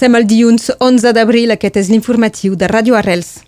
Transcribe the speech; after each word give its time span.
Passem 0.00 0.16
el 0.16 0.24
dilluns 0.24 0.70
11 0.80 1.10
d'abril, 1.12 1.50
aquest 1.52 1.74
és 1.76 1.88
l'informatiu 1.92 2.54
de 2.56 2.64
Ràdio 2.70 2.94
Arrels. 2.96 3.42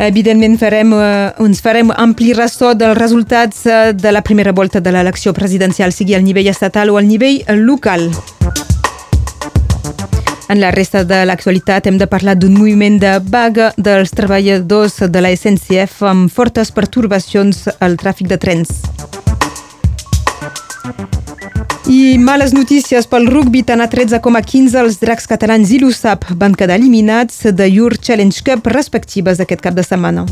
Evidentment 0.00 0.56
farem, 0.56 0.94
eh, 0.96 1.34
ens 1.44 1.60
farem 1.60 1.92
ampli 1.92 2.32
ressò 2.32 2.72
dels 2.72 2.96
resultats 2.96 3.66
eh, 3.66 3.92
de 3.92 4.12
la 4.16 4.22
primera 4.22 4.54
volta 4.56 4.80
de 4.80 4.88
l'elecció 4.90 5.34
presidencial, 5.36 5.92
sigui 5.92 6.16
al 6.16 6.24
nivell 6.24 6.48
estatal 6.48 6.88
o 6.88 6.96
al 6.96 7.04
nivell 7.06 7.44
local. 7.60 8.08
En 10.48 10.62
la 10.64 10.70
resta 10.70 11.04
de 11.04 11.26
l'actualitat 11.26 11.92
hem 11.92 11.98
de 12.00 12.08
parlar 12.08 12.38
d'un 12.40 12.56
moviment 12.56 12.96
de 12.96 13.18
vaga 13.20 13.74
dels 13.76 14.16
treballadors 14.16 14.96
de 15.12 15.20
la 15.20 15.36
SNCF 15.36 16.08
amb 16.08 16.32
fortes 16.32 16.72
pertorbacions 16.72 17.66
al 17.80 18.00
tràfic 18.00 18.32
de 18.32 18.40
trens. 18.40 18.80
I 21.88 22.18
males 22.18 22.52
notícies 22.52 23.06
pel 23.08 23.26
rugby, 23.30 23.62
tant 23.64 23.80
a 23.80 23.88
13,15 23.90 24.76
els 24.82 25.00
dracs 25.00 25.28
catalans 25.30 25.72
i 25.72 25.80
l'USAP 25.80 26.28
van 26.40 26.54
quedar 26.54 26.76
eliminats 26.80 27.46
de 27.56 27.70
Your 27.70 27.96
Challenge 27.96 28.44
Cup 28.44 28.68
respectives 28.74 29.40
aquest 29.40 29.64
cap 29.64 29.78
de 29.78 29.86
setmana. 29.86 30.26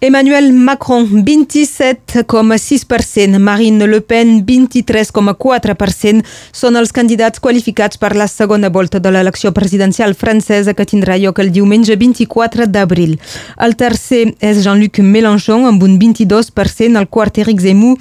Emmanuel 0.00 0.52
Macron, 0.52 1.24
27,6%, 1.24 3.38
Marine 3.38 3.86
Le 3.86 4.00
Pen, 4.00 4.44
23,4%, 4.44 6.24
són 6.52 6.76
els 6.76 6.92
candidats 6.92 7.40
qualificats 7.40 7.96
per 7.98 8.16
la 8.16 8.26
segona 8.28 8.68
volta 8.68 9.00
de 9.00 9.10
l'elecció 9.10 9.52
presidencial 9.52 10.14
francesa 10.14 10.74
que 10.74 10.86
tindrà 10.86 11.18
lloc 11.18 11.38
el 11.40 11.52
diumenge 11.52 11.96
24 11.96 12.66
d'abril. 12.66 13.18
El 13.56 13.76
tercer 13.80 14.34
és 14.40 14.64
Jean-Luc 14.64 14.98
Mélenchon 15.00 15.64
amb 15.70 15.82
un 15.82 15.98
22%, 15.98 16.98
el 16.98 17.08
quart 17.08 17.38
Eric 17.38 17.60
Zemmour, 17.60 17.96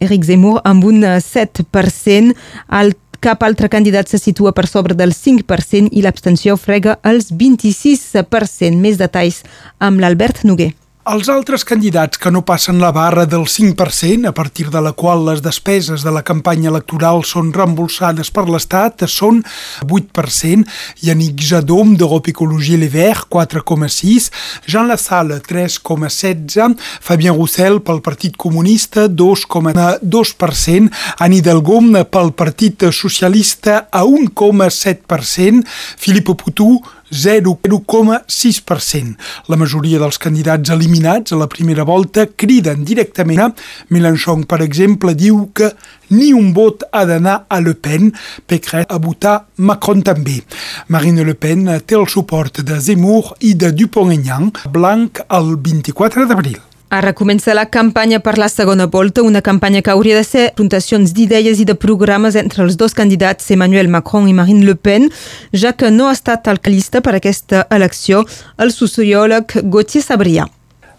Eric 0.00 0.24
Zemmour 0.26 0.60
amb 0.64 0.84
un 0.84 1.02
7%, 1.04 2.34
el 2.80 2.94
cap 3.24 3.42
altre 3.42 3.70
candidat 3.72 4.10
se 4.10 4.20
situa 4.20 4.52
per 4.52 4.66
sobre 4.68 4.94
del 4.94 5.14
5% 5.16 5.88
i 5.92 6.04
l'abstenció 6.04 6.58
frega 6.60 6.98
els 7.08 7.32
26%. 7.32 8.76
Més 8.76 9.00
detalls 9.00 9.42
amb 9.80 10.02
l'Albert 10.02 10.44
Noguer. 10.44 10.74
Els 11.04 11.28
altres 11.28 11.66
candidats 11.68 12.16
que 12.16 12.30
no 12.32 12.40
passen 12.48 12.78
la 12.80 12.88
barra 12.96 13.26
del 13.28 13.42
5%, 13.44 14.24
a 14.24 14.32
partir 14.32 14.70
de 14.72 14.80
la 14.80 14.94
qual 14.96 15.26
les 15.26 15.42
despeses 15.44 16.00
de 16.00 16.08
la 16.08 16.22
campanya 16.24 16.70
electoral 16.70 17.20
són 17.28 17.50
reembolsades 17.52 18.30
per 18.32 18.46
l'Estat, 18.48 19.04
són 19.04 19.42
8%, 19.84 20.64
Yannick 21.04 21.44
Jadot 21.44 21.92
d'Europe 22.00 22.32
Ecologie 22.32 22.80
Les 22.80 22.88
Verts, 22.88 23.26
4,6%, 23.28 24.32
Jean 24.64 24.88
Lassalle, 24.88 25.42
3,16%, 25.44 26.80
Fabien 27.04 27.36
Roussel 27.36 27.82
pel 27.84 28.00
Partit 28.00 28.40
Comunista, 28.40 29.04
2,2%, 29.04 30.88
Anne 31.20 31.42
Hidalgo 31.42 31.84
pel 32.08 32.32
Partit 32.32 32.88
Socialista, 32.96 33.90
a 33.92 34.08
1,7%, 34.08 35.68
Philippe 36.00 36.32
Poutou, 36.32 36.80
0,6%. 37.14 39.14
La 39.48 39.56
majoria 39.56 40.00
dels 40.02 40.18
candidats 40.18 40.70
eliminats 40.74 41.32
a 41.32 41.38
la 41.40 41.48
primera 41.48 41.84
volta 41.86 42.26
criden 42.26 42.84
directament 42.84 43.40
a 43.46 43.52
Mélenchon, 43.94 44.44
per 44.50 44.60
exemple, 44.64 45.14
diu 45.14 45.46
que 45.54 45.70
ni 46.10 46.32
un 46.34 46.52
vot 46.56 46.84
ha 46.92 47.04
d'anar 47.08 47.38
a 47.48 47.60
Le 47.64 47.74
Pen, 47.74 48.12
Pécresse 48.46 48.90
a 48.90 48.98
votar 48.98 49.46
Macron 49.56 50.02
també. 50.04 50.42
Marine 50.88 51.24
Le 51.24 51.34
Pen 51.34 51.70
té 51.86 51.96
el 51.96 52.10
suport 52.10 52.60
de 52.66 52.80
Zemmour 52.80 53.34
i 53.40 53.54
de 53.54 53.72
Dupont-Aignan, 53.72 54.52
blanc 54.74 55.24
el 55.30 55.56
24 55.56 56.28
d'abril. 56.28 56.73
Ara 56.90 57.12
comença 57.12 57.54
la 57.54 57.66
campanya 57.66 58.20
per 58.20 58.36
la 58.38 58.48
segona 58.48 58.86
volta, 58.86 59.22
una 59.22 59.42
campanya 59.42 59.82
que 59.82 59.90
hauria 59.90 60.16
de 60.16 60.24
ser 60.24 60.48
confrontacions 60.50 61.14
d'idees 61.16 61.60
i 61.60 61.64
de 61.64 61.74
programes 61.74 62.36
entre 62.36 62.62
els 62.62 62.76
dos 62.76 62.94
candidats, 62.94 63.50
Emmanuel 63.50 63.88
Macron 63.88 64.28
i 64.28 64.34
Marine 64.36 64.64
Le 64.64 64.76
Pen, 64.76 65.08
ja 65.52 65.72
que 65.72 65.90
no 65.90 66.08
ha 66.08 66.12
estat 66.12 66.46
alcalista 66.48 67.00
per 67.00 67.16
aquesta 67.16 67.66
elecció 67.70 68.22
el 68.58 68.70
sociòleg 68.70 69.56
Gauthier 69.64 70.04
Sabrià. 70.04 70.46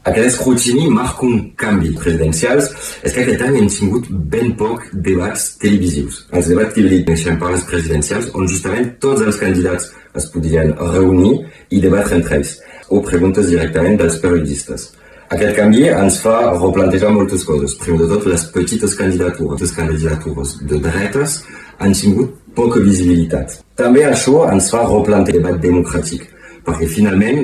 Aquest 0.05 0.27
escrutini 0.27 0.89
marca 0.93 1.25
un 1.25 1.39
canvi 1.57 1.93
presidencials 1.97 2.67
és 3.01 3.13
que 3.13 3.23
aquest 3.23 3.41
any 3.41 3.55
hem 3.57 3.69
tingut 3.73 4.11
ben 4.33 4.51
poc 4.59 4.83
debats 5.07 5.47
televisius. 5.63 6.19
Els 6.29 6.51
debats 6.51 6.75
que 6.75 6.83
neixen 7.07 7.39
per 7.41 7.49
les 7.55 7.63
presidencials 7.71 8.27
on 8.37 8.45
justament 8.51 8.91
tots 9.01 9.23
els 9.25 9.39
candidats 9.41 9.89
es 10.13 10.29
podien 10.33 10.75
reunir 10.93 11.33
i 11.71 11.81
debatre 11.81 12.19
entre 12.19 12.37
ells 12.37 12.53
o 12.93 13.01
preguntes 13.01 13.49
directament 13.49 13.97
dels 13.97 14.19
periodistes. 14.21 14.91
Aquest 15.33 15.55
canvi 15.57 15.87
ens 15.89 16.19
fa 16.21 16.35
replantejar 16.53 17.09
moltes 17.09 17.43
coses. 17.47 17.73
Primer 17.81 18.03
de 18.03 18.09
tot, 18.11 18.27
les 18.29 18.43
petites 18.53 18.93
candidatures, 18.93 19.61
les 19.61 19.71
candidatures 19.73 20.51
de 20.69 20.77
dretes 20.83 21.39
han 21.81 21.95
tingut 21.97 22.35
poca 22.53 22.79
visibilitat. 22.79 23.57
També 23.75 24.05
això 24.05 24.43
ens 24.51 24.69
fa 24.69 24.83
replantejar 24.85 25.39
el 25.39 25.47
debat 25.47 25.63
democràtic, 25.63 26.27
perquè 26.67 26.85
finalment 26.91 27.41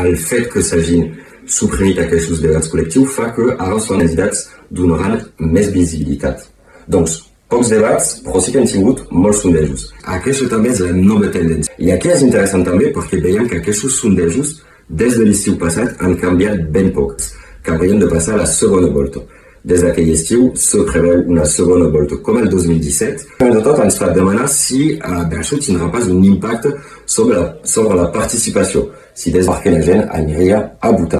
el 0.00 0.16
fet 0.18 0.50
que 0.52 0.62
s'hagin 0.62 1.06
suprimit 1.46 2.02
aquests 2.02 2.42
debats 2.42 2.68
col·lectius 2.72 3.14
fa 3.14 3.30
que 3.36 3.46
ara 3.54 3.78
són 3.78 4.02
candidats 4.02 4.48
donaran 4.68 5.20
més 5.38 5.70
visibilitat. 5.72 6.48
Doncs, 6.90 7.20
pocs 7.48 7.70
debats, 7.72 8.16
però 8.26 8.42
sí 8.42 8.52
que 8.52 8.58
han 8.60 8.68
tingut 8.68 9.06
molts 9.14 9.44
sondejos. 9.44 9.86
Aquesta 10.18 10.50
també 10.50 10.74
és 10.74 10.82
la 10.82 10.90
nova 10.98 11.30
tendència. 11.30 11.72
I 11.78 11.94
aquí 11.94 12.10
és 12.10 12.26
interessant 12.26 12.66
també 12.66 12.90
perquè 12.92 13.22
veiem 13.22 13.46
que 13.48 13.62
aquests 13.62 13.86
sondejos 14.02 14.58
des 14.88 15.18
de 15.18 15.24
l'estiu 15.24 15.58
passat 15.60 16.00
han 16.00 16.16
canviat 16.16 16.70
ben 16.72 16.92
pocs, 16.92 17.32
que 17.62 17.72
haurien 17.72 18.00
de 18.00 18.08
passar 18.08 18.34
a 18.34 18.42
la 18.44 18.46
segona 18.46 18.88
volta. 18.88 19.20
Des 19.64 19.82
d'aquell 19.82 20.12
estiu 20.14 20.52
se 20.56 20.80
preveu 20.88 21.24
una 21.28 21.44
segona 21.44 21.88
volta 21.92 22.16
com 22.24 22.38
el 22.38 22.48
2017. 22.48 23.36
Però 23.38 23.52
de 23.52 23.62
tot 23.66 23.82
ens 23.84 23.98
fa 24.00 24.08
demanar 24.14 24.48
si 24.48 24.94
eh, 24.94 25.38
això 25.42 25.58
tindrà 25.60 25.90
pas 25.92 26.08
un 26.08 26.24
impacte 26.24 26.72
sobre 27.04 27.36
la, 27.36 27.54
sobre 27.64 28.00
la 28.00 28.10
participació, 28.14 28.88
si 29.14 29.34
des 29.34 29.50
que 29.62 29.76
la 29.76 29.82
gent 29.82 30.06
aniria 30.08 30.64
a. 30.80 31.17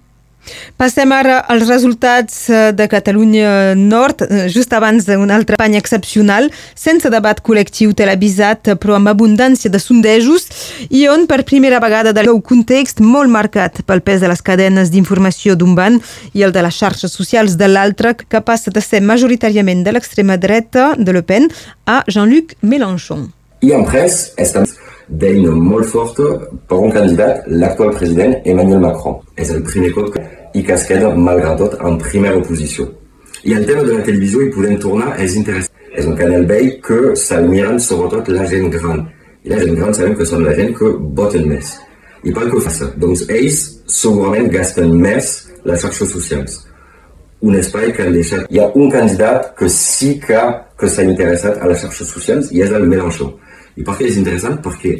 Passem 0.78 1.10
ara 1.10 1.40
als 1.50 1.66
resultats 1.66 2.44
eh, 2.48 2.70
de 2.70 2.86
Catalunya 2.86 3.74
Nord, 3.74 4.22
eh, 4.22 4.44
just 4.46 4.70
abans 4.72 5.08
d'una 5.08 5.34
altra 5.34 5.56
campanya 5.56 5.80
excepcional, 5.82 6.46
sense 6.78 7.10
debat 7.10 7.40
col·lectiu 7.42 7.96
televisat, 7.98 8.70
però 8.78 8.94
amb 8.94 9.10
abundància 9.10 9.72
de 9.74 9.80
sondejos, 9.82 10.46
i 10.94 11.08
on 11.10 11.26
per 11.26 11.40
primera 11.42 11.82
vegada 11.82 12.14
del 12.14 12.30
nou 12.30 12.38
context 12.46 13.02
molt 13.02 13.26
marcat 13.26 13.82
pel 13.90 14.04
pes 14.06 14.22
de 14.22 14.30
les 14.30 14.44
cadenes 14.46 14.94
d'informació 14.94 15.58
d'un 15.58 15.74
banc 15.74 16.14
i 16.30 16.46
el 16.46 16.54
de 16.54 16.62
les 16.62 16.78
xarxes 16.78 17.10
socials 17.10 17.58
de 17.58 17.66
l'altre, 17.66 18.14
que 18.14 18.38
passa 18.38 18.70
de 18.70 18.78
ser 18.78 19.02
majoritàriament 19.02 19.82
de 19.82 19.98
l'extrema 19.98 20.38
dreta 20.38 20.92
de 20.94 21.10
Le 21.10 21.26
Pen 21.26 21.50
a 21.90 22.04
Jean-Luc 22.06 22.54
Mélenchon. 22.62 23.32
I 23.66 23.74
en 23.74 23.82
pres, 23.82 24.28
estem 24.38 24.62
d'eina 25.08 25.50
molt 25.58 25.90
forta 25.90 26.36
per 26.70 26.78
un 26.78 26.94
candidat, 26.94 27.48
l'actual 27.50 27.96
president 27.98 28.38
Emmanuel 28.44 28.86
Macron. 28.86 29.24
És 29.34 29.50
el 29.50 29.64
primer 29.66 29.96
cop 29.96 30.12
que 30.14 30.37
i 30.54 30.62
que 30.64 30.74
es 30.74 30.86
queda, 30.88 31.10
malgrat 31.14 31.58
tot, 31.60 31.76
en 31.84 31.98
primera 32.02 32.40
posició. 32.44 32.88
I 33.44 33.54
el 33.54 33.66
tema 33.66 33.82
de 33.86 33.98
la 33.98 34.04
televisió 34.04 34.42
hi 34.42 34.52
podem 34.54 34.78
tornar, 34.82 35.12
és 35.22 35.36
interessant. 35.38 35.74
És 35.98 36.06
un 36.06 36.16
canal 36.18 36.44
vell 36.46 36.68
que 36.84 36.98
s'admiren 37.16 37.78
sobretot 37.80 38.28
la 38.34 38.46
gent 38.50 38.70
gran. 38.74 39.04
I 39.44 39.52
la 39.54 39.60
gent 39.62 39.76
gran 39.78 39.94
sabem 39.94 40.14
que 40.18 40.26
són 40.28 40.44
la 40.44 40.54
gent 40.54 40.74
que 40.76 40.90
voten 41.18 41.48
més. 41.50 41.74
I 42.26 42.34
pel 42.34 42.50
que 42.52 42.62
fa 42.62 42.88
doncs 42.98 43.24
ells 43.30 43.60
segurament 43.88 44.50
gasten 44.52 44.94
més 45.00 45.30
les 45.64 45.82
xarxes 45.82 46.10
socials. 46.12 46.58
Un 47.40 47.54
espai 47.54 47.92
que 47.94 48.02
han 48.04 48.14
deixat... 48.14 48.48
Hi 48.50 48.60
ha 48.60 48.70
un 48.74 48.90
candidat 48.90 49.52
que 49.58 49.68
sí 49.70 50.16
que, 50.22 50.40
que 50.78 50.90
s'ha 50.90 51.06
interessat 51.06 51.62
a 51.62 51.70
les 51.70 51.84
xarxes 51.84 52.10
socials 52.10 52.50
i 52.54 52.64
és 52.66 52.74
el 52.74 52.88
Mélenchon. 52.90 53.30
I 53.78 53.86
per 53.86 53.94
què 53.98 54.08
és 54.10 54.18
interessant? 54.18 54.58
Perquè 54.64 54.96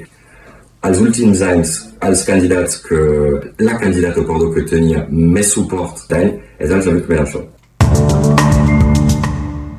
als 0.81 1.01
últims 1.03 1.43
anys, 1.43 1.75
els 2.01 2.25
candidats 2.25 2.79
que 2.85 2.99
la 3.59 3.79
candidata 3.79 4.23
perdó, 4.23 4.53
que 4.55 4.67
tenia 4.69 5.07
més 5.11 5.53
suport 5.53 6.07
d'any 6.11 6.37
és 6.59 6.71
el 6.71 6.83
Jean-Luc 6.83 7.09
Mélenchon. 7.11 7.49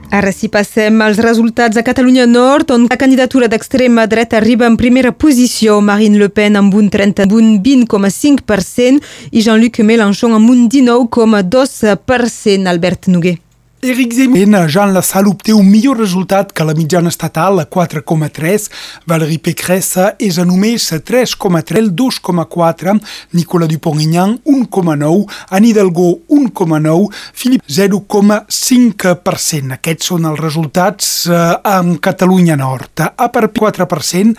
Ara 0.10 0.32
si 0.34 0.48
passem 0.50 1.04
als 1.06 1.20
resultats 1.22 1.78
a 1.78 1.84
Catalunya 1.86 2.26
Nord, 2.26 2.72
on 2.74 2.88
la 2.90 2.98
candidatura 2.98 3.48
d'extrema 3.48 4.08
dreta 4.10 4.40
arriba 4.40 4.66
en 4.66 4.76
primera 4.76 5.12
posició, 5.14 5.82
Marine 5.86 6.18
Le 6.18 6.32
Pen 6.34 6.58
amb 6.58 6.74
un 6.74 6.90
30, 6.90 7.28
amb 7.28 7.36
un 7.38 7.60
20,5% 7.64 9.06
i 9.30 9.44
Jean-Luc 9.46 9.80
Mélenchon 9.86 10.34
amb 10.34 10.50
un 10.50 10.66
19,2%, 10.68 12.68
Albert 12.68 13.08
Noguer. 13.14 13.38
Eric 13.82 14.12
Zemmour, 14.12 14.68
Jean 14.68 14.92
Lassalle 14.92 15.30
obté 15.30 15.54
un 15.54 15.64
millor 15.64 15.98
resultat 15.98 16.52
que 16.52 16.66
la 16.68 16.74
mitjana 16.76 17.08
estatal 17.08 17.62
a 17.62 17.66
4,3, 17.66 18.66
Valérie 19.08 19.40
Pécresse 19.40 20.18
és 20.20 20.36
a 20.36 20.44
només 20.44 20.90
3,3, 20.92 21.88
2,4, 21.96 22.98
Nicolas 23.32 23.70
Dupont-Aignan 23.72 24.42
1,9, 24.44 25.24
Anne 25.50 25.70
Hidalgo 25.70 26.20
1,9, 26.28 27.08
Philippe 27.32 27.64
0,5%. 27.72 29.78
Aquests 29.78 30.12
són 30.12 30.28
els 30.28 30.44
resultats 30.44 31.08
eh, 31.32 31.40
amb 31.64 32.02
Catalunya 32.04 32.60
Nord, 32.60 33.06
a 33.16 33.30
per 33.32 33.46
4%, 33.48 34.36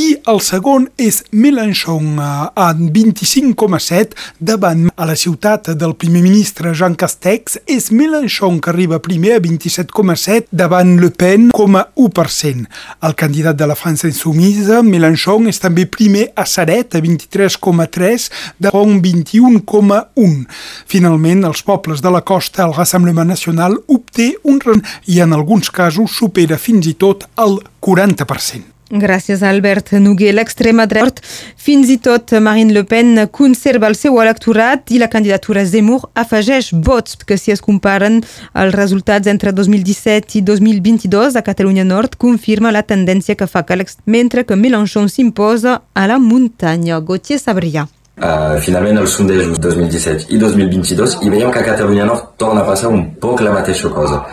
i 0.00 0.08
el 0.32 0.40
segon 0.40 0.88
és 0.96 1.26
Mélenchon 1.36 2.16
eh, 2.16 2.30
amb 2.56 2.88
25,7 2.96 4.16
davant 4.40 4.88
a 4.96 5.12
la 5.12 5.18
ciutat 5.18 5.74
del 5.76 5.92
primer 6.00 6.24
ministre 6.24 6.72
Jean 6.72 6.96
Castex, 6.96 7.60
és 7.68 7.92
Mélenchon 7.92 8.62
que 8.64 8.77
arriba 8.78 9.00
primer 9.02 9.32
a 9.34 9.40
27,7 9.42 10.46
davant 10.52 11.00
Le 11.02 11.10
Pen 11.10 11.48
com 11.50 11.74
a 11.74 11.88
1%. 11.98 12.68
El 13.02 13.14
candidat 13.18 13.58
de 13.58 13.66
la 13.66 13.74
França 13.74 14.06
Insoumise, 14.06 14.84
Mélenchon, 14.86 15.48
és 15.50 15.58
també 15.58 15.88
primer 15.90 16.28
a 16.38 16.46
Saret 16.46 16.94
a 16.94 17.02
23,3 17.02 18.28
davant 18.62 19.02
21,1. 19.02 20.46
Finalment, 20.86 21.44
els 21.50 21.66
pobles 21.66 22.04
de 22.04 22.14
la 22.14 22.22
costa, 22.22 22.68
el 22.68 22.78
Rassemblement 22.78 23.26
Nacional 23.26 23.74
obté 23.88 24.36
un 24.44 24.62
i 25.06 25.20
en 25.20 25.32
alguns 25.32 25.70
casos 25.70 26.14
supera 26.18 26.58
fins 26.58 26.86
i 26.86 26.94
tot 26.94 27.26
el 27.38 27.58
40%. 27.82 28.77
Gràcies 28.88 29.42
Albert 29.42 29.92
Noguer. 30.00 30.32
L'extrema 30.32 30.86
dreta, 30.88 31.20
fins 31.56 31.90
i 31.92 31.98
tot 32.00 32.32
Marine 32.40 32.72
Le 32.72 32.84
Pen 32.88 33.26
conserva 33.28 33.90
el 33.90 33.96
seu 33.98 34.16
electorat 34.22 34.88
i 34.94 35.00
la 35.02 35.10
candidatura 35.12 35.66
Zemmour 35.68 36.06
afegeix 36.16 36.70
vots 36.72 37.18
que 37.28 37.36
si 37.36 37.52
es 37.52 37.60
comparen 37.60 38.22
els 38.54 38.74
resultats 38.74 39.28
entre 39.28 39.52
2017 39.52 40.40
i 40.40 40.42
2022 40.42 41.36
a 41.36 41.44
Catalunya 41.44 41.84
Nord 41.84 42.16
confirma 42.16 42.72
la 42.72 42.82
tendència 42.82 43.36
que 43.36 43.46
fa 43.46 43.66
que 43.68 43.76
mentre 44.06 44.44
que 44.44 44.56
Mélenchon 44.56 45.08
s'imposa 45.08 45.82
a 45.92 46.06
la 46.06 46.18
muntanya. 46.18 47.00
Gauthier 47.00 47.38
Sabrià. 47.38 47.84
Uh, 48.18 48.56
finalment 48.58 48.96
els 48.98 49.12
sondejos 49.14 49.60
2017 49.62 50.32
i 50.34 50.38
2022 50.40 51.20
i 51.22 51.28
veiem 51.30 51.52
que 51.52 51.60
a 51.60 51.66
Catalunya 51.66 52.08
Nord 52.08 52.32
torna 52.40 52.64
a 52.64 52.66
passar 52.66 52.88
un 52.88 53.04
poc 53.20 53.44
la 53.44 53.52
mateixa 53.52 53.92
cosa. 53.92 54.24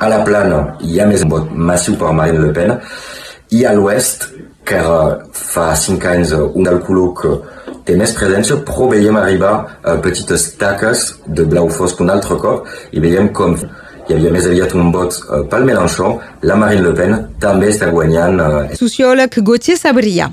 A 0.00 0.08
la 0.08 0.24
plana 0.24 0.78
hi 0.80 0.98
ha 0.98 1.06
més 1.06 1.22
vot 1.28 1.52
massiu 1.52 1.94
per 2.00 2.10
Marine 2.16 2.40
Le 2.40 2.54
Pen 2.56 2.72
i 3.52 3.64
a 3.68 3.74
l'oest, 3.76 4.28
que 4.64 4.80
fa 5.34 5.72
cinc 5.76 6.04
anys 6.06 6.32
un 6.38 6.64
calculo 6.64 7.08
que 7.18 7.32
té 7.86 7.96
més 7.98 8.12
presència, 8.14 8.60
però 8.66 8.88
veiem 8.92 9.18
arribar 9.18 9.54
petites 10.04 10.52
taques 10.60 11.08
de 11.26 11.46
blau 11.50 11.70
fosc 11.70 12.00
un 12.04 12.12
altre 12.14 12.38
cop 12.42 12.68
i 12.94 13.02
veiem 13.02 13.32
com 13.34 13.56
hi 13.58 14.14
havia 14.14 14.32
més 14.34 14.46
aviat 14.46 14.74
un 14.78 14.92
vot 14.94 15.18
pel 15.50 15.66
Mélenchon, 15.66 16.18
la 16.46 16.58
Marine 16.58 16.86
Le 16.86 16.94
Pen 16.98 17.16
també 17.42 17.70
està 17.70 17.90
guanyant. 17.90 18.38
Gauthier 19.42 19.78
Sabria. 19.78 20.30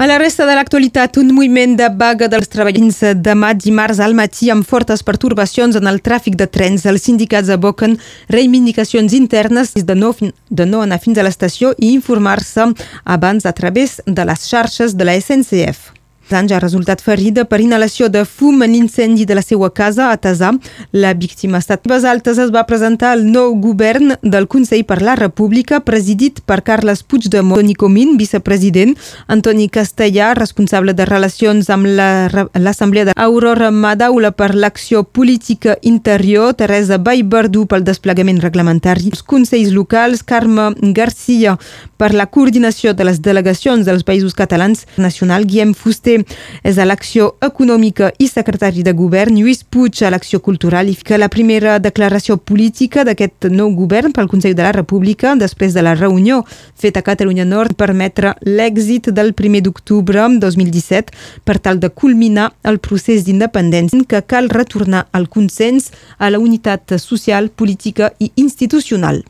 A 0.00 0.06
la 0.06 0.16
resta 0.16 0.46
de 0.48 0.54
l'actualitat, 0.56 1.18
un 1.20 1.28
moviment 1.36 1.74
de 1.76 1.84
vaga 1.92 2.24
dels 2.32 2.48
treballadors 2.48 3.18
demà 3.20 3.50
dimarts 3.52 4.00
al 4.00 4.16
matí 4.16 4.48
amb 4.48 4.64
fortes 4.64 5.04
pertorbacions 5.04 5.76
en 5.76 5.90
el 5.92 6.00
tràfic 6.00 6.38
de 6.40 6.46
trens. 6.48 6.86
Els 6.88 7.04
sindicats 7.04 7.52
aboquen 7.52 7.98
reivindicacions 8.32 9.12
internes 9.12 9.76
de 9.76 9.98
no, 10.00 10.14
de 10.48 10.70
no 10.72 10.80
anar 10.80 11.02
fins 11.04 11.20
a 11.20 11.28
l'estació 11.28 11.76
i 11.76 11.92
informar-se 11.92 12.70
abans 13.04 13.44
a 13.44 13.52
través 13.52 14.00
de 14.06 14.24
les 14.24 14.48
xarxes 14.48 14.96
de 14.96 15.04
la 15.04 15.20
SNCF 15.20 15.99
anys 16.34 16.52
ha 16.52 16.60
resultat 16.60 17.00
ferida 17.00 17.44
per 17.44 17.60
inhalació 17.62 18.08
de 18.10 18.24
fum 18.24 18.62
en 18.66 18.74
l'incendi 18.74 19.24
de 19.24 19.38
la 19.38 19.42
seva 19.46 19.70
casa 19.70 20.10
a 20.10 20.18
Tasà. 20.18 20.52
La 20.92 21.14
víctima 21.14 21.58
ha 21.58 21.64
estat 21.64 21.86
més 21.86 22.04
altes 22.04 22.38
es 22.38 22.50
va 22.50 22.66
presentar 22.66 23.14
al 23.14 23.24
nou 23.24 23.54
govern 23.62 24.16
del 24.22 24.50
Consell 24.50 24.84
per 24.84 25.00
la 25.02 25.14
República 25.14 25.80
presidit 25.80 26.42
per 26.46 26.62
Carles 26.66 27.02
Puigdemont, 27.02 27.60
Toni 27.60 27.74
Comín, 27.74 28.16
vicepresident, 28.16 28.96
Antoni 29.26 29.68
Castellà, 29.68 30.32
responsable 30.34 30.94
de 30.96 31.04
relacions 31.04 31.68
amb 31.68 31.84
l'Assemblea 31.86 33.10
la, 33.10 33.12
d'Aurora 33.12 33.70
Madaula 33.70 34.30
per 34.32 34.54
l'acció 34.54 35.02
política 35.04 35.76
interior, 35.82 36.54
Teresa 36.54 36.96
Baiberdú 36.96 37.66
pel 37.68 37.84
desplegament 37.84 38.40
reglamentari, 38.40 39.10
els 39.12 39.20
consells 39.22 39.74
locals, 39.76 40.24
Carme 40.24 40.70
Garcia 40.96 41.58
per 42.00 42.14
la 42.16 42.30
coordinació 42.32 42.94
de 42.96 43.04
les 43.04 43.20
delegacions 43.20 43.84
dels 43.84 44.06
països 44.08 44.32
catalans, 44.32 44.86
nacional. 44.96 45.44
Guillem 45.44 45.74
Fuster 45.76 46.19
és 46.62 46.78
a 46.78 46.86
l'acció 46.86 47.34
econòmica 47.42 48.10
i 48.18 48.28
secretari 48.28 48.84
de 48.86 48.94
govern, 48.96 49.36
Lluís 49.36 49.64
Puig 49.64 50.02
a 50.04 50.10
l'acció 50.10 50.40
cultural 50.40 50.88
i 50.88 50.96
que 50.96 51.18
la 51.18 51.30
primera 51.32 51.78
declaració 51.78 52.36
política 52.36 53.04
d'aquest 53.04 53.50
nou 53.50 53.72
govern 53.76 54.12
pel 54.12 54.28
Consell 54.30 54.56
de 54.56 54.66
la 54.66 54.74
República 54.76 55.34
després 55.38 55.74
de 55.74 55.84
la 55.86 55.94
reunió 55.94 56.42
feta 56.76 57.00
a 57.00 57.06
Catalunya 57.06 57.44
Nord 57.44 57.76
permetre 57.80 58.34
l'èxit 58.46 59.10
del 59.14 59.34
1 59.34 59.64
d'octubre 59.66 60.28
2017 60.40 61.12
per 61.44 61.58
tal 61.58 61.80
de 61.80 61.90
culminar 61.90 62.50
el 62.62 62.78
procés 62.78 63.24
d'independència 63.24 64.06
que 64.08 64.22
cal 64.26 64.48
retornar 64.50 65.06
al 65.12 65.28
consens, 65.28 65.90
a 66.18 66.30
la 66.30 66.38
unitat 66.38 66.98
social, 66.98 67.50
política 67.50 68.12
i 68.18 68.30
institucional. 68.36 69.24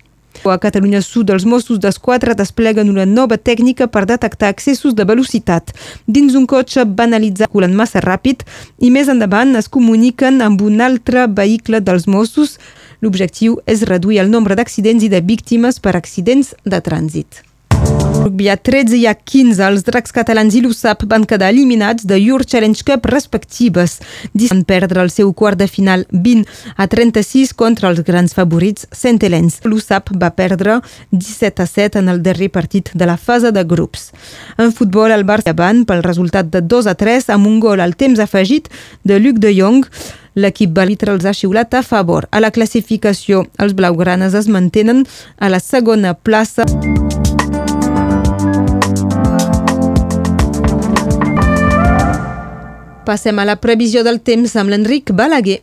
A 0.49 0.57
Catalunya 0.57 1.03
Sud, 1.05 1.29
els 1.31 1.45
Mossos 1.45 1.79
d'Esquadra 1.83 2.33
despleguen 2.35 2.89
una 2.89 3.05
nova 3.05 3.37
tècnica 3.37 3.91
per 3.93 4.07
detectar 4.09 4.49
excessos 4.55 4.95
de 4.97 5.05
velocitat. 5.05 5.75
Dins 6.07 6.35
un 6.39 6.47
cotxe 6.49 6.87
banalitzat, 6.87 7.53
culen 7.53 7.77
massa 7.77 8.01
ràpid 8.01 8.47
i 8.81 8.91
més 8.95 9.13
endavant 9.13 9.53
es 9.61 9.69
comuniquen 9.69 10.41
amb 10.41 10.65
un 10.65 10.81
altre 10.81 11.27
vehicle 11.29 11.83
dels 11.85 12.09
Mossos. 12.09 12.57
L'objectiu 13.05 13.61
és 13.67 13.85
reduir 13.85 14.23
el 14.25 14.33
nombre 14.33 14.57
d'accidents 14.57 15.05
i 15.05 15.13
de 15.13 15.21
víctimes 15.21 15.81
per 15.81 15.97
accidents 15.97 16.55
de 16.65 16.81
trànsit. 16.81 17.50
Rugby 18.15 18.49
a 18.49 18.57
13 18.57 18.97
i 18.97 19.07
a 19.07 19.15
15, 19.15 19.61
els 19.65 19.85
dracs 19.87 20.13
catalans 20.13 20.55
i 20.57 20.61
l'USAP 20.65 21.05
van 21.11 21.25
quedar 21.29 21.51
eliminats 21.53 22.07
de 22.09 22.19
Your 22.19 22.45
Challenge 22.45 22.83
Cup 22.87 23.07
respectives. 23.11 23.99
Van 24.35 24.63
perdre 24.69 25.03
el 25.05 25.11
seu 25.15 25.33
quart 25.33 25.59
de 25.61 25.69
final 25.71 26.07
20 26.11 26.45
a 26.77 26.87
36 26.91 27.55
contra 27.55 27.91
els 27.91 28.03
grans 28.07 28.35
favorits 28.37 28.89
Saint 28.93 29.23
Helens. 29.23 29.61
L'USAP 29.65 30.13
va 30.21 30.33
perdre 30.37 30.81
17 31.11 31.63
a 31.63 31.67
7 31.67 32.03
en 32.03 32.09
el 32.13 32.23
darrer 32.23 32.51
partit 32.51 32.91
de 32.95 33.07
la 33.07 33.17
fase 33.17 33.53
de 33.53 33.65
grups. 33.65 34.11
En 34.59 34.73
futbol, 34.73 35.13
el 35.13 35.27
Barça 35.27 35.55
van 35.57 35.85
pel 35.87 36.05
resultat 36.07 36.51
de 36.51 36.63
2 36.63 36.91
a 36.91 36.97
3 36.99 37.31
amb 37.37 37.47
un 37.47 37.61
gol 37.61 37.81
al 37.81 37.97
temps 37.97 38.21
afegit 38.21 38.69
de 39.05 39.21
Luc 39.21 39.39
de 39.39 39.55
Jong. 39.57 39.87
L'equip 40.35 40.71
balitra 40.75 41.15
els 41.17 41.27
ha 41.27 41.35
xiulat 41.35 41.75
a 41.75 41.83
favor. 41.83 42.29
A 42.31 42.41
la 42.41 42.53
classificació, 42.55 43.47
els 43.59 43.75
blaugranes 43.75 44.35
es 44.39 44.49
mantenen 44.49 45.07
a 45.39 45.51
la 45.51 45.61
segona 45.61 46.15
plaça. 46.15 46.69
Passem 53.11 53.41
a 53.43 53.45
la 53.49 53.57
previsió 53.59 54.05
del 54.07 54.21
temps 54.23 54.53
amb 54.61 54.71
l'Enric 54.71 55.11
Balaguer. 55.19 55.57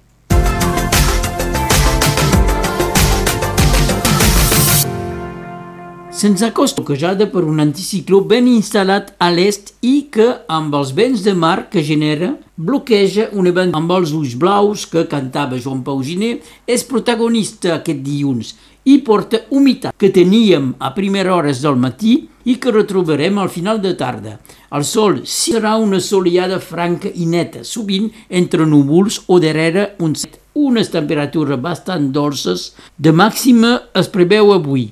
Se'ns 6.12 6.44
acosta 6.44 6.82
bloquejada 6.82 7.30
per 7.32 7.46
un 7.48 7.64
anticicló 7.64 8.20
ben 8.28 8.50
instal·lat 8.52 9.14
a 9.24 9.32
l'est 9.32 9.78
i 9.80 10.10
que, 10.12 10.28
amb 10.52 10.76
els 10.76 10.92
vents 10.98 11.24
de 11.24 11.38
mar 11.40 11.70
que 11.72 11.86
genera, 11.88 12.34
bloqueja 12.58 13.30
un 13.32 13.48
event 13.48 13.72
amb 13.80 13.96
els 13.96 14.12
ulls 14.18 14.36
blaus 14.36 14.84
que 14.92 15.08
cantava 15.08 15.56
Joan 15.56 15.86
Pau 15.88 16.04
Giner, 16.04 16.42
és 16.68 16.84
protagonista 16.84 17.78
aquest 17.78 18.04
dilluns 18.04 18.58
i 18.92 19.00
porta 19.08 19.46
humitat 19.56 19.96
que 19.96 20.12
teníem 20.12 20.74
a 20.84 20.92
primeres 20.98 21.38
hores 21.38 21.64
del 21.64 21.80
matí 21.80 22.26
i 22.48 22.56
que 22.64 22.72
retrobarem 22.72 23.38
al 23.38 23.52
final 23.52 23.82
de 23.84 23.94
tarda. 24.00 24.38
El 24.72 24.86
sol 24.88 25.22
serà 25.28 25.76
una 25.84 26.00
soliada 26.04 26.60
franca 26.64 27.12
i 27.12 27.28
neta, 27.28 27.64
sovint 27.68 28.08
entre 28.30 28.66
núvols 28.66 29.22
o 29.28 29.40
darrere 29.44 29.90
un 30.00 30.16
set. 30.16 30.40
Unes 30.58 30.90
temperatures 30.90 31.60
bastant 31.62 32.08
dolces, 32.16 32.72
de 32.98 33.12
màxima 33.14 33.76
es 33.94 34.08
preveu 34.10 34.56
avui. 34.56 34.88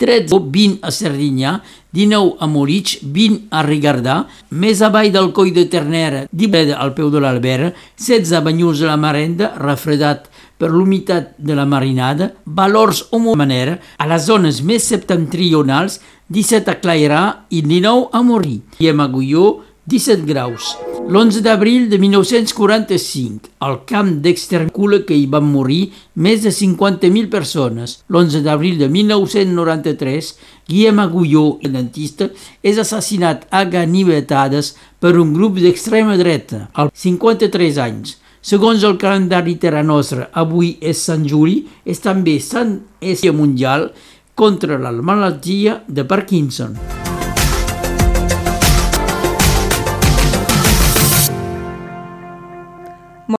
13 0.00 0.34
o 0.34 0.40
20 0.50 0.80
a 0.82 0.90
Cerdinyà, 0.90 1.52
19 1.94 2.34
a 2.42 2.48
Moritx, 2.50 2.96
20 3.14 3.52
a 3.54 3.62
Rigardà, 3.62 4.16
més 4.50 4.82
avall 4.82 5.12
del 5.14 5.30
Coll 5.36 5.52
de 5.54 5.68
Ternera, 5.70 6.24
18 6.32 6.74
al 6.74 6.94
peu 6.96 7.12
de 7.14 7.22
l'Albera, 7.22 7.70
16 8.00 8.34
a 8.34 8.42
Banyuls 8.42 8.82
de 8.82 8.90
la 8.90 8.98
Marenda, 8.98 9.52
refredat 9.62 10.26
per 10.58 10.70
l'humitat 10.70 11.34
de 11.38 11.54
la 11.58 11.66
marinada, 11.66 12.32
valors 12.44 13.04
o 13.10 13.20
manera 13.34 13.78
a 13.98 14.08
les 14.10 14.26
zones 14.30 14.62
més 14.62 14.86
septentrionals 14.86 16.00
17 16.30 16.70
a 16.70 16.80
Clairà 16.80 17.22
i 17.50 17.62
19 17.62 18.10
a 18.12 18.22
Morí 18.22 18.60
i 18.80 18.88
a 18.88 18.94
Magulló 18.96 19.62
17 19.86 20.24
graus. 20.24 20.76
L'11 21.04 21.42
d'abril 21.44 21.90
de 21.90 21.98
1945, 22.00 23.50
al 23.60 23.82
camp 23.84 24.14
d'extercula 24.24 25.02
que 25.04 25.12
hi 25.12 25.26
van 25.28 25.44
morir 25.44 25.92
més 26.16 26.40
de 26.40 26.48
50.000 26.48 27.28
persones. 27.28 27.98
L'11 28.08 28.40
d'abril 28.46 28.80
de 28.80 28.88
1993, 28.88 30.32
Guillem 30.72 31.04
Agulló, 31.04 31.44
el 31.60 31.76
dentista, 31.76 32.30
és 32.64 32.80
assassinat 32.80 33.44
a 33.52 33.66
ganivetades 33.68 34.72
per 34.96 35.18
un 35.20 35.36
grup 35.36 35.60
d'extrema 35.60 36.16
dreta, 36.16 36.70
als 36.72 36.96
53 37.04 37.82
anys 37.84 38.16
Segons 38.44 38.82
el 38.84 38.98
calendari 39.00 39.54
Terra 39.56 39.80
Nostra, 39.80 40.26
avui 40.36 40.74
és 40.84 41.00
Sant 41.06 41.22
Juli, 41.24 41.62
és 41.88 42.02
també 42.04 42.34
Sant 42.44 42.74
Essia 43.00 43.32
Mundial 43.32 43.88
contra 44.36 44.76
la 44.76 44.92
malaltia 44.92 45.78
de 45.88 46.04
Parkinson. 46.04 46.76